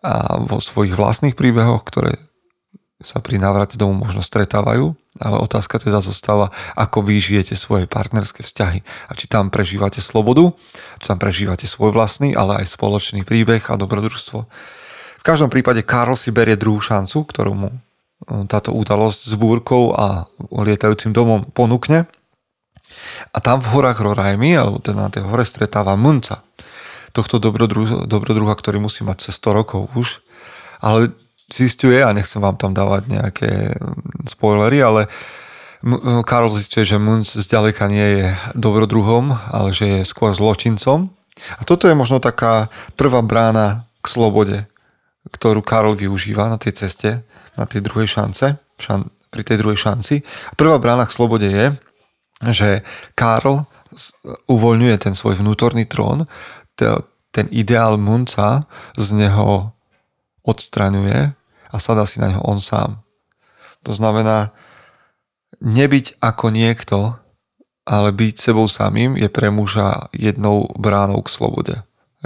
a 0.00 0.40
vo 0.40 0.58
svojich 0.64 0.96
vlastných 0.96 1.36
príbehoch, 1.36 1.84
ktoré 1.84 2.16
sa 3.00 3.20
pri 3.20 3.40
návrate 3.40 3.76
domov 3.76 4.08
možno 4.08 4.24
stretávajú, 4.24 4.96
ale 5.18 5.42
otázka 5.42 5.82
teda 5.82 5.98
zostáva, 5.98 6.54
ako 6.78 7.02
vy 7.02 7.18
žijete 7.18 7.58
svoje 7.58 7.90
partnerské 7.90 8.46
vzťahy 8.46 8.86
a 9.10 9.12
či 9.18 9.26
tam 9.26 9.50
prežívate 9.50 9.98
slobodu, 9.98 10.54
či 11.02 11.06
tam 11.10 11.18
prežívate 11.18 11.66
svoj 11.66 11.90
vlastný, 11.90 12.38
ale 12.38 12.62
aj 12.62 12.78
spoločný 12.78 13.26
príbeh 13.26 13.66
a 13.66 13.74
dobrodružstvo. 13.74 14.38
V 15.20 15.26
každom 15.26 15.50
prípade 15.50 15.82
Karl 15.82 16.14
si 16.14 16.30
berie 16.30 16.54
druhú 16.54 16.78
šancu, 16.78 17.26
ktorú 17.26 17.52
mu 17.52 17.68
e, 17.74 17.76
táto 18.46 18.70
udalosť 18.70 19.20
s 19.28 19.34
búrkou 19.34 19.92
a 19.92 20.30
lietajúcim 20.48 21.10
domom 21.10 21.44
ponúkne. 21.50 22.06
A 23.34 23.38
tam 23.42 23.60
v 23.60 23.70
horách 23.70 24.00
Rorajmy, 24.00 24.56
alebo 24.56 24.78
teda 24.80 25.06
na 25.06 25.10
tej 25.12 25.26
hore 25.26 25.44
stretáva 25.44 25.94
Munca, 25.94 26.42
tohto 27.12 27.42
dobrodruha, 27.42 28.06
dobrodruha, 28.06 28.54
ktorý 28.54 28.82
musí 28.82 29.02
mať 29.02 29.30
cez 29.30 29.38
100 29.42 29.58
rokov 29.58 29.90
už, 29.92 30.22
ale 30.80 31.12
zistuje, 31.50 32.00
a 32.00 32.14
nechcem 32.14 32.42
vám 32.42 32.56
tam 32.56 32.72
dávať 32.72 33.02
nejaké 33.10 33.74
mm, 33.74 34.30
spoilery, 34.30 34.78
ale 34.80 35.10
Karol 36.28 36.52
zistuje, 36.52 36.84
že 36.84 37.00
Munz 37.00 37.32
zďaleka 37.32 37.88
nie 37.88 38.06
je 38.20 38.26
dobrodruhom, 38.52 39.32
ale 39.32 39.72
že 39.72 40.00
je 40.00 40.00
skôr 40.04 40.36
zločincom. 40.36 41.08
A 41.56 41.64
toto 41.64 41.88
je 41.88 41.96
možno 41.96 42.20
taká 42.20 42.68
prvá 43.00 43.24
brána 43.24 43.88
k 44.04 44.06
slobode, 44.12 44.58
ktorú 45.32 45.64
Karol 45.64 45.96
využíva 45.96 46.52
na 46.52 46.60
tej 46.60 46.84
ceste, 46.84 47.24
na 47.56 47.64
tej 47.64 47.80
druhej 47.80 48.12
šance, 48.12 48.60
šan, 48.76 49.08
pri 49.32 49.40
tej 49.40 49.56
druhej 49.64 49.80
šanci. 49.80 50.20
Prvá 50.52 50.76
brána 50.76 51.08
k 51.08 51.16
slobode 51.16 51.48
je, 51.48 51.72
že 52.52 52.84
Karl 53.16 53.64
uvoľňuje 54.48 54.96
ten 55.00 55.16
svoj 55.16 55.40
vnútorný 55.40 55.88
trón, 55.88 56.28
ten 57.30 57.46
ideál 57.52 57.96
Munca 57.96 58.68
z 59.00 59.06
neho 59.16 59.72
odstraňuje 60.44 61.39
a 61.70 61.76
sadá 61.78 62.04
si 62.04 62.18
na 62.18 62.34
neho 62.34 62.42
on 62.42 62.58
sám. 62.58 63.00
To 63.86 63.94
znamená, 63.94 64.52
nebyť 65.62 66.20
ako 66.20 66.46
niekto, 66.52 66.98
ale 67.88 68.12
byť 68.12 68.34
sebou 68.36 68.68
samým 68.68 69.16
je 69.16 69.26
pre 69.32 69.48
muža 69.48 70.12
jednou 70.12 70.68
bránou 70.76 71.22
k 71.24 71.32
slobode. 71.32 71.76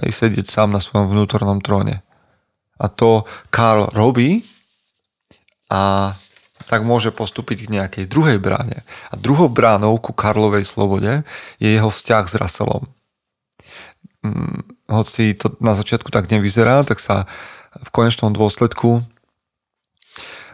Hej, 0.03 0.27
sedieť 0.27 0.51
sám 0.51 0.75
na 0.75 0.83
svojom 0.83 1.13
vnútornom 1.15 1.63
tróne. 1.63 2.03
A 2.75 2.91
to 2.91 3.23
Karl 3.55 3.87
robí 3.95 4.43
a 5.71 6.15
tak 6.65 6.83
môže 6.83 7.15
postúpiť 7.15 7.69
k 7.69 7.73
nejakej 7.81 8.05
druhej 8.11 8.39
bráne. 8.43 8.83
A 9.13 9.15
druhou 9.15 9.47
bránou 9.47 9.95
ku 10.01 10.11
Karlovej 10.17 10.67
slobode 10.67 11.23
je 11.61 11.69
jeho 11.71 11.93
vzťah 11.93 12.25
s 12.27 12.35
Russellom. 12.35 12.85
Hm, 14.25 14.65
hoci 14.89 15.37
to 15.37 15.55
na 15.61 15.77
začiatku 15.77 16.09
tak 16.09 16.33
nevyzerá, 16.33 16.83
tak 16.83 16.99
sa 16.99 17.29
v 17.75 17.89
konečnom 17.93 18.33
dôsledku 18.33 19.05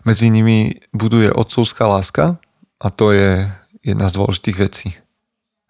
medzi 0.05 0.33
nimi 0.33 0.81
buduje 0.93 1.33
otcovská 1.33 1.87
láska 1.87 2.41
a 2.81 2.87
to 2.89 3.13
je 3.13 3.45
jedna 3.85 4.09
z 4.09 4.17
dôležitých 4.17 4.57
vecí. 4.57 4.89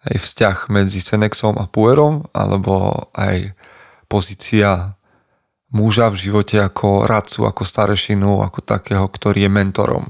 Aj 0.01 0.17
vzťah 0.17 0.57
medzi 0.73 0.97
Senexom 0.97 1.55
a 1.61 1.69
Puerom, 1.69 2.25
alebo 2.33 3.07
aj 3.13 3.53
pozícia 4.09 4.97
muža 5.71 6.11
v 6.11 6.19
živote 6.27 6.59
ako 6.59 7.07
radcu, 7.07 7.47
ako 7.47 7.63
starešinu, 7.63 8.43
ako 8.43 8.59
takého, 8.65 9.05
ktorý 9.07 9.47
je 9.47 9.51
mentorom. 9.51 10.05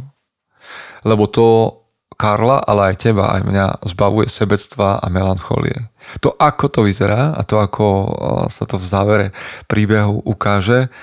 Lebo 1.06 1.30
to 1.30 1.78
Karla, 2.18 2.62
ale 2.62 2.94
aj 2.94 3.10
teba, 3.10 3.34
aj 3.34 3.42
mňa 3.42 3.66
zbavuje 3.82 4.30
sebectva 4.30 5.02
a 5.02 5.08
melancholie. 5.10 5.90
To, 6.22 6.38
ako 6.38 6.70
to 6.70 6.80
vyzerá 6.86 7.34
a 7.34 7.42
to, 7.42 7.58
ako 7.58 7.86
sa 8.46 8.70
to 8.70 8.78
v 8.78 8.86
závere 8.86 9.28
príbehu 9.66 10.22
ukáže, 10.30 10.94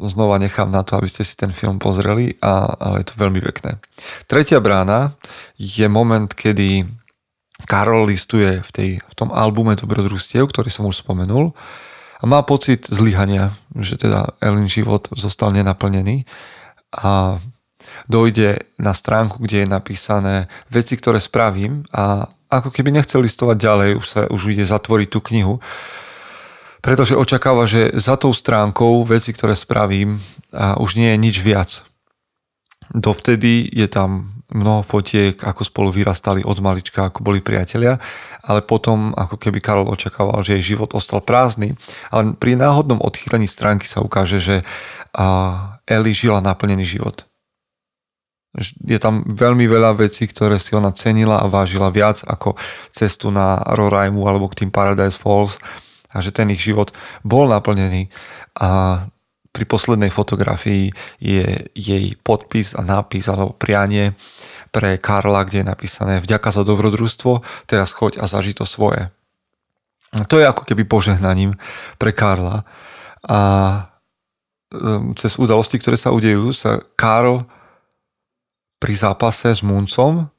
znova 0.00 0.40
nechám 0.40 0.72
na 0.72 0.80
to, 0.80 0.96
aby 0.96 1.08
ste 1.08 1.28
si 1.28 1.36
ten 1.36 1.52
film 1.52 1.76
pozreli, 1.76 2.40
a, 2.40 2.72
ale 2.72 3.04
je 3.04 3.12
to 3.12 3.20
veľmi 3.20 3.40
pekné. 3.52 3.76
Tretia 4.24 4.64
brána 4.64 5.12
je 5.60 5.84
moment, 5.92 6.28
kedy 6.32 6.88
Karol 7.68 8.08
listuje 8.08 8.64
v, 8.64 8.70
tej, 8.72 8.90
v 9.04 9.14
tom 9.14 9.28
albume 9.30 9.76
Dobrodružstiev, 9.76 10.48
ktorý 10.48 10.72
som 10.72 10.88
už 10.88 11.04
spomenul 11.04 11.52
a 12.18 12.24
má 12.24 12.40
pocit 12.46 12.86
zlyhania, 12.88 13.52
že 13.76 13.98
teda 13.98 14.38
Elin 14.38 14.66
život 14.70 15.10
zostal 15.14 15.52
nenaplnený 15.52 16.24
a 16.94 17.38
dojde 18.06 18.62
na 18.78 18.94
stránku, 18.94 19.42
kde 19.42 19.66
je 19.66 19.68
napísané 19.68 20.36
veci, 20.70 20.94
ktoré 20.94 21.18
spravím 21.18 21.82
a 21.90 22.30
ako 22.52 22.68
keby 22.68 22.92
nechcel 22.92 23.24
listovať 23.24 23.56
ďalej, 23.58 23.90
už, 23.96 24.06
sa, 24.06 24.20
už 24.28 24.54
ide 24.54 24.64
zatvoriť 24.68 25.08
tú 25.08 25.20
knihu, 25.32 25.58
Pretože 26.82 27.14
očakáva, 27.14 27.62
že 27.70 27.94
za 27.94 28.18
tou 28.18 28.34
stránkou 28.34 29.06
veci, 29.06 29.30
ktoré 29.30 29.54
spravím, 29.54 30.18
a 30.50 30.76
už 30.82 30.98
nie 30.98 31.14
je 31.14 31.22
nič 31.22 31.36
viac. 31.38 31.86
Dovtedy 32.90 33.70
je 33.70 33.86
tam 33.86 34.34
mnoho 34.52 34.84
fotiek, 34.84 35.38
ako 35.40 35.64
spolu 35.64 35.88
vyrastali 35.88 36.44
od 36.44 36.58
malička, 36.60 37.08
ako 37.08 37.24
boli 37.24 37.40
priatelia, 37.40 37.96
ale 38.44 38.60
potom 38.60 39.16
ako 39.16 39.40
keby 39.40 39.64
Karol 39.64 39.88
očakával, 39.88 40.44
že 40.44 40.60
jej 40.60 40.76
život 40.76 40.92
ostal 40.92 41.24
prázdny. 41.24 41.72
Ale 42.12 42.36
pri 42.36 42.60
náhodnom 42.60 43.00
odchýlení 43.00 43.48
stránky 43.48 43.88
sa 43.88 44.04
ukáže, 44.04 44.42
že 44.42 44.56
Eli 45.88 46.12
žila 46.12 46.44
naplnený 46.44 46.84
život. 46.84 47.24
Je 48.84 49.00
tam 49.00 49.24
veľmi 49.24 49.64
veľa 49.64 49.96
vecí, 49.96 50.28
ktoré 50.28 50.60
si 50.60 50.76
ona 50.76 50.92
cenila 50.92 51.40
a 51.40 51.48
vážila 51.48 51.88
viac 51.88 52.20
ako 52.20 52.60
cestu 52.92 53.32
na 53.32 53.56
Roraimu 53.56 54.28
alebo 54.28 54.52
k 54.52 54.64
tým 54.66 54.70
Paradise 54.74 55.16
Falls 55.16 55.56
a 56.12 56.18
že 56.20 56.30
ten 56.30 56.48
ich 56.52 56.60
život 56.60 56.92
bol 57.24 57.48
naplnený 57.48 58.12
a 58.60 59.02
pri 59.52 59.64
poslednej 59.68 60.08
fotografii 60.08 60.88
je 61.20 61.44
jej 61.76 62.06
podpis 62.24 62.72
a 62.72 62.80
nápis 62.80 63.28
alebo 63.28 63.52
prianie 63.52 64.16
pre 64.72 64.96
Karla, 64.96 65.44
kde 65.44 65.60
je 65.60 65.70
napísané 65.70 66.14
vďaka 66.24 66.48
za 66.48 66.64
dobrodružstvo, 66.64 67.44
teraz 67.68 67.92
choď 67.92 68.24
a 68.24 68.24
zaži 68.24 68.56
to 68.56 68.64
svoje. 68.64 69.12
To 70.12 70.40
je 70.40 70.48
ako 70.48 70.64
keby 70.64 70.88
požehnaním 70.88 71.60
pre 72.00 72.16
Karla. 72.16 72.64
A 73.28 73.40
um, 74.72 75.12
cez 75.16 75.36
udalosti, 75.36 75.76
ktoré 75.76 76.00
sa 76.00 76.16
udejú, 76.16 76.48
sa 76.56 76.80
Karl 76.96 77.44
pri 78.80 78.94
zápase 78.96 79.52
s 79.52 79.60
Muncom 79.60 80.32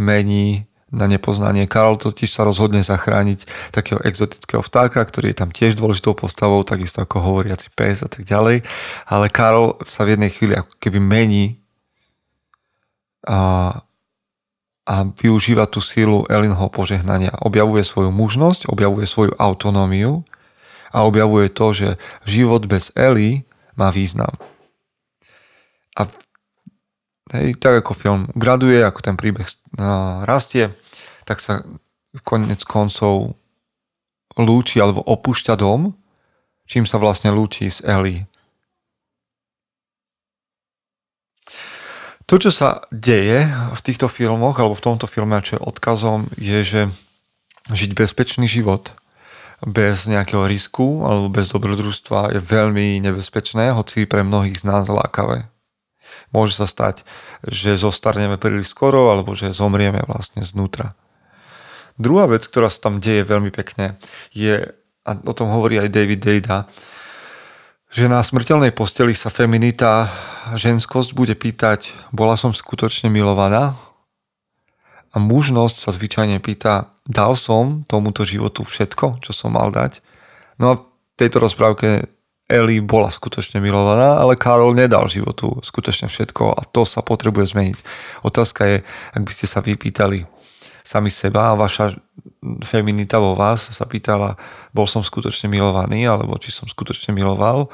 mení 0.00 0.64
na 0.90 1.06
nepoznanie. 1.06 1.70
Karol 1.70 1.96
totiž 1.96 2.30
sa 2.30 2.42
rozhodne 2.42 2.82
zachrániť 2.82 3.46
takého 3.70 4.02
exotického 4.02 4.60
vtáka, 4.60 4.98
ktorý 5.06 5.30
je 5.30 5.38
tam 5.38 5.50
tiež 5.54 5.78
dôležitou 5.78 6.18
postavou, 6.18 6.66
takisto 6.66 7.02
ako 7.02 7.22
hovoriaci 7.22 7.70
pes 7.78 8.02
a 8.02 8.10
tak 8.10 8.26
ďalej. 8.26 8.66
Ale 9.06 9.26
Karol 9.30 9.78
sa 9.86 10.02
v 10.02 10.18
jednej 10.18 10.34
chvíli 10.34 10.58
ako 10.58 10.74
keby 10.82 10.98
mení 10.98 11.62
a, 13.22 13.70
a 14.82 14.94
využíva 15.14 15.70
tú 15.70 15.78
sílu 15.78 16.26
Elinho 16.26 16.66
požehnania. 16.74 17.38
Objavuje 17.38 17.86
svoju 17.86 18.10
mužnosť, 18.10 18.66
objavuje 18.66 19.06
svoju 19.06 19.38
autonómiu 19.38 20.26
a 20.90 21.06
objavuje 21.06 21.54
to, 21.54 21.70
že 21.70 21.88
život 22.26 22.66
bez 22.66 22.90
Eli 22.98 23.46
má 23.78 23.94
význam. 23.94 24.34
A 25.94 26.10
hej, 27.38 27.54
tak 27.62 27.86
ako 27.86 27.92
film 27.94 28.22
graduje, 28.34 28.82
ako 28.82 29.00
ten 29.04 29.14
príbeh 29.14 29.46
rastie, 30.26 30.74
tak 31.30 31.38
sa 31.38 31.62
konec 32.26 32.66
koncov 32.66 33.38
lúči 34.34 34.82
alebo 34.82 35.06
opúšťa 35.06 35.54
dom, 35.54 35.94
čím 36.66 36.90
sa 36.90 36.98
vlastne 36.98 37.30
lúči 37.30 37.70
s 37.70 37.78
Eli. 37.86 38.26
To, 42.26 42.34
čo 42.38 42.50
sa 42.50 42.82
deje 42.90 43.46
v 43.50 43.80
týchto 43.82 44.06
filmoch, 44.06 44.58
alebo 44.58 44.74
v 44.74 44.86
tomto 44.86 45.06
filme, 45.10 45.38
čo 45.42 45.58
je 45.58 45.66
odkazom, 45.66 46.30
je, 46.38 46.62
že 46.62 46.80
žiť 47.70 47.90
bezpečný 47.94 48.46
život 48.46 48.94
bez 49.66 50.06
nejakého 50.06 50.46
risku 50.46 51.04
alebo 51.04 51.28
bez 51.28 51.52
dobrodružstva 51.52 52.34
je 52.34 52.40
veľmi 52.40 53.02
nebezpečné, 53.02 53.74
hoci 53.74 54.06
pre 54.06 54.22
mnohých 54.22 54.62
z 54.62 54.64
nás 54.66 54.86
lákavé. 54.88 55.46
Môže 56.30 56.58
sa 56.58 56.66
stať, 56.70 57.02
že 57.44 57.76
zostarneme 57.76 58.38
príliš 58.38 58.72
skoro 58.72 59.10
alebo 59.10 59.34
že 59.34 59.54
zomrieme 59.54 60.06
vlastne 60.06 60.46
znútra. 60.46 60.94
Druhá 61.96 62.30
vec, 62.30 62.46
ktorá 62.46 62.68
sa 62.68 62.90
tam 62.90 63.02
deje 63.02 63.26
veľmi 63.26 63.50
pekne, 63.50 63.98
je, 64.30 64.62
a 65.02 65.10
o 65.16 65.32
tom 65.34 65.50
hovorí 65.50 65.80
aj 65.80 65.90
David 65.90 66.20
Dejda, 66.22 66.68
že 67.90 68.06
na 68.06 68.22
smrteľnej 68.22 68.70
posteli 68.70 69.18
sa 69.18 69.34
feminita, 69.34 70.06
ženskosť 70.54 71.10
bude 71.10 71.34
pýtať, 71.34 71.90
bola 72.14 72.38
som 72.38 72.54
skutočne 72.54 73.10
milovaná? 73.10 73.74
A 75.10 75.18
mužnosť 75.18 75.76
sa 75.82 75.90
zvyčajne 75.90 76.38
pýta, 76.38 76.94
dal 77.02 77.34
som 77.34 77.82
tomuto 77.90 78.22
životu 78.22 78.62
všetko, 78.62 79.18
čo 79.26 79.34
som 79.34 79.58
mal 79.58 79.74
dať? 79.74 80.06
No 80.62 80.70
a 80.70 80.78
v 80.78 80.86
tejto 81.18 81.42
rozprávke 81.42 82.06
Eli 82.50 82.82
bola 82.82 83.14
skutočne 83.14 83.62
milovaná, 83.62 84.18
ale 84.18 84.34
Karol 84.34 84.74
nedal 84.74 85.06
životu 85.06 85.62
skutočne 85.62 86.10
všetko 86.10 86.50
a 86.50 86.62
to 86.66 86.82
sa 86.82 86.98
potrebuje 86.98 87.54
zmeniť. 87.54 87.78
Otázka 88.26 88.60
je, 88.66 88.76
ak 89.14 89.22
by 89.22 89.32
ste 89.34 89.46
sa 89.46 89.62
vypýtali, 89.62 90.26
sami 90.84 91.12
seba 91.12 91.52
a 91.52 91.58
vaša 91.58 91.96
feminita 92.64 93.20
vo 93.20 93.36
vás 93.36 93.68
sa 93.68 93.84
pýtala, 93.84 94.36
bol 94.72 94.88
som 94.88 95.04
skutočne 95.04 95.48
milovaný, 95.52 96.08
alebo 96.08 96.36
či 96.40 96.52
som 96.52 96.68
skutočne 96.68 97.12
miloval. 97.12 97.68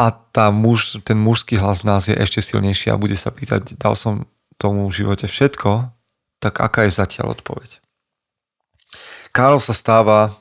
A 0.00 0.12
tá 0.12 0.48
muž, 0.48 0.96
ten 1.04 1.20
mužský 1.20 1.60
hlas 1.60 1.84
v 1.84 1.88
nás 1.92 2.08
je 2.08 2.16
ešte 2.16 2.40
silnejší 2.40 2.88
a 2.88 3.00
bude 3.00 3.16
sa 3.20 3.28
pýtať, 3.28 3.76
dal 3.76 3.92
som 3.92 4.24
tomu 4.56 4.88
v 4.88 4.96
živote 5.04 5.28
všetko, 5.28 5.92
tak 6.40 6.60
aká 6.60 6.88
je 6.88 6.96
zatiaľ 6.96 7.36
odpoveď? 7.36 7.80
Karol 9.30 9.60
sa 9.60 9.76
stáva 9.76 10.32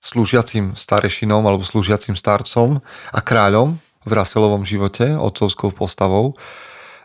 slúžiacim 0.00 0.76
starešinom 0.76 1.44
alebo 1.44 1.64
slúžiacim 1.64 2.16
starcom 2.16 2.80
a 3.12 3.18
kráľom 3.20 3.76
v 4.04 4.12
Raselovom 4.16 4.64
živote, 4.64 5.12
otcovskou 5.16 5.72
postavou, 5.76 6.36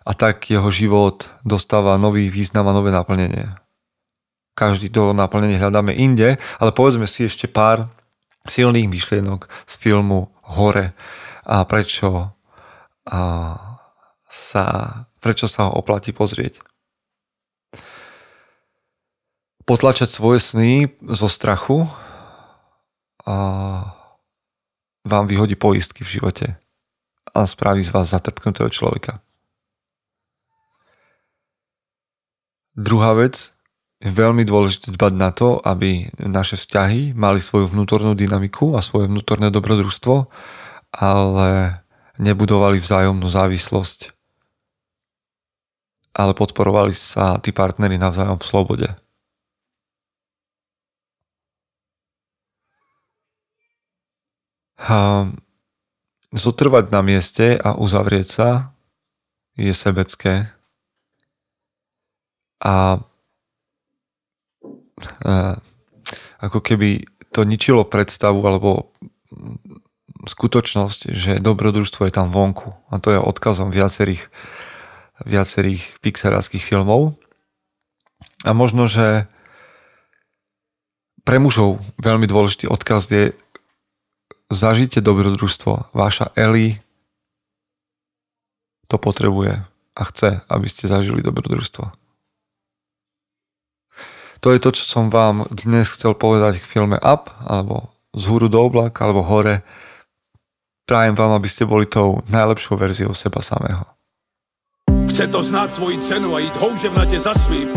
a 0.05 0.11
tak 0.13 0.53
jeho 0.53 0.69
život 0.69 1.25
dostáva 1.41 1.97
nový 1.97 2.29
význam 2.29 2.69
a 2.69 2.75
nové 2.77 2.93
naplnenie. 2.93 3.57
Každý 4.55 4.93
to 4.93 5.11
naplnenie 5.11 5.59
hľadáme 5.59 5.91
inde, 5.91 6.37
ale 6.61 6.71
povedzme 6.71 7.09
si 7.09 7.25
ešte 7.25 7.49
pár 7.49 7.89
silných 8.45 8.87
myšlienok 8.87 9.49
z 9.65 9.73
filmu 9.75 10.29
Hore 10.45 10.93
a 11.43 11.65
prečo 11.65 12.31
a 13.05 13.19
sa, 14.29 14.65
prečo 15.21 15.49
sa 15.49 15.69
ho 15.69 15.81
oplatí 15.81 16.13
pozrieť. 16.13 16.61
Potlačať 19.65 20.13
svoje 20.13 20.41
sny 20.41 20.93
zo 21.09 21.25
strachu 21.25 21.89
a 23.25 23.35
vám 25.05 25.25
vyhodí 25.25 25.57
poistky 25.57 26.05
v 26.05 26.21
živote 26.21 26.47
a 27.33 27.49
spraví 27.49 27.81
z 27.81 27.89
vás 27.89 28.13
zatrpknutého 28.13 28.69
človeka. 28.69 29.24
Druhá 32.75 33.15
vec, 33.15 33.55
je 34.03 34.11
veľmi 34.11 34.43
dôležité 34.43 34.91
dbať 34.91 35.13
na 35.15 35.31
to, 35.31 35.63
aby 35.63 36.11
naše 36.19 36.59
vzťahy 36.59 37.15
mali 37.15 37.39
svoju 37.39 37.71
vnútornú 37.71 38.11
dynamiku 38.13 38.75
a 38.75 38.83
svoje 38.83 39.07
vnútorné 39.07 39.47
dobrodružstvo, 39.47 40.27
ale 40.91 41.79
nebudovali 42.19 42.83
vzájomnú 42.83 43.23
závislosť, 43.31 44.11
ale 46.19 46.35
podporovali 46.35 46.91
sa 46.91 47.39
tí 47.39 47.55
partnery 47.55 47.95
navzájom 47.95 48.43
v 48.43 48.47
slobode. 48.47 48.89
A 54.75 55.31
zotrvať 56.35 56.91
na 56.91 56.99
mieste 56.99 57.55
a 57.55 57.79
uzavrieť 57.79 58.27
sa 58.27 58.49
je 59.55 59.71
sebecké 59.71 60.51
a, 62.61 62.99
a 65.25 65.33
ako 66.39 66.59
keby 66.61 67.03
to 67.35 67.43
ničilo 67.43 67.83
predstavu 67.83 68.39
alebo 68.47 68.95
skutočnosť, 70.25 71.11
že 71.11 71.31
dobrodružstvo 71.43 72.07
je 72.07 72.13
tam 72.13 72.31
vonku. 72.31 72.73
A 72.89 72.97
to 72.97 73.13
je 73.13 73.19
odkazom 73.19 73.69
viacerých, 73.69 74.31
viacerých 75.23 75.99
pixaráckých 76.01 76.63
filmov. 76.63 77.19
A 78.47 78.51
možno, 78.55 78.87
že 78.89 79.29
pre 81.25 81.41
mužov 81.41 81.81
veľmi 81.97 82.29
dôležitý 82.29 82.69
odkaz 82.69 83.09
je 83.09 83.33
zažite 84.53 85.01
dobrodružstvo. 85.01 85.93
Váša 85.93 86.29
Eli 86.37 86.81
to 88.85 89.01
potrebuje 89.01 89.65
a 89.95 90.01
chce, 90.05 90.45
aby 90.45 90.67
ste 90.69 90.85
zažili 90.85 91.25
dobrodružstvo. 91.25 92.04
To 94.43 94.51
je 94.51 94.59
to, 94.59 94.69
čo 94.75 94.83
som 94.83 95.13
vám 95.13 95.47
dnes 95.51 95.87
chcel 95.91 96.17
povedať 96.17 96.59
k 96.59 96.65
filme 96.65 96.97
Up, 96.99 97.31
alebo 97.45 97.91
z 98.15 98.23
húru 98.27 98.47
do 98.47 98.59
oblak, 98.63 98.95
alebo 98.99 99.23
hore. 99.23 99.63
Prajem 100.85 101.17
vám, 101.17 101.33
aby 101.33 101.49
ste 101.49 101.65
boli 101.65 101.89
tou 101.89 102.21
najlepšou 102.29 102.77
verziou 102.77 103.13
seba 103.17 103.41
samého. 103.41 103.85
Chce 105.09 105.27
to 105.27 105.43
znát 105.43 105.73
svoji 105.73 105.97
cenu 105.97 106.35
a 106.35 106.39
jít 106.39 106.55
houževnatě 106.55 107.19
za 107.19 107.33
svým. 107.33 107.69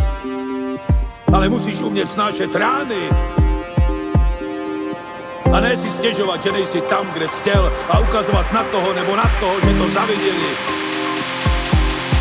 Ale 1.33 1.49
musíš 1.49 1.83
umět 1.83 2.11
snášet 2.11 2.55
rány. 2.55 3.03
A 5.53 5.61
ne 5.61 5.77
si 5.77 5.91
stěžovat, 5.91 6.43
že 6.43 6.53
nejsi 6.53 6.81
tam, 6.81 7.07
kde 7.13 7.29
jsi 7.29 7.39
chtěl 7.41 7.73
a 7.89 7.99
ukazovat 7.99 8.53
na 8.53 8.65
toho 8.65 8.93
nebo 8.93 9.17
na 9.17 9.31
toho, 9.41 9.61
že 9.61 9.79
to 9.79 9.89
zaviděli. 9.89 10.51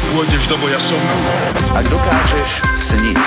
Pôjdeš 0.08 0.48
do 0.48 0.56
boja 0.64 0.80
som. 0.80 1.04
Ak 1.76 1.84
dokážeš 1.92 2.64
sniť, 2.80 3.20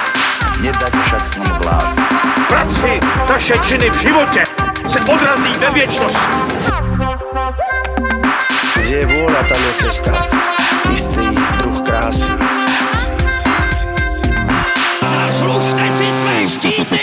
nedať 0.61 0.93
však 1.03 1.27
s 1.27 1.35
ním 1.37 1.55
vládnuť. 1.65 2.09
Práci, 2.49 3.01
taše 3.27 3.55
činy 3.65 3.91
v 3.91 3.97
životě 4.01 4.43
se 4.87 5.01
odrazí 5.01 5.53
ve 5.59 5.71
věčnosti. 5.71 6.35
Kde 8.77 8.97
je 8.97 9.07
vôľa, 9.07 9.43
tam 9.47 9.61
je 9.61 9.73
cesta. 9.87 10.13
Istý 10.91 11.31
druh 11.63 11.79
krásy. 11.87 12.35
Zaslužte 15.01 15.85
si 15.95 16.07
své 16.11 16.37
štíty! 16.49 17.01